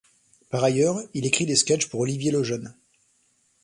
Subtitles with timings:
[0.49, 2.73] Par ailleurs, il écrit des sketches pour Olivier Lejeune.